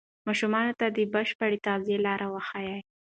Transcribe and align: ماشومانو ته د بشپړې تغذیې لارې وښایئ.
ماشومانو 0.27 0.73
ته 0.79 0.85
د 0.97 0.99
بشپړې 1.13 1.57
تغذیې 1.67 1.97
لارې 2.05 2.27
وښایئ. 2.29 2.79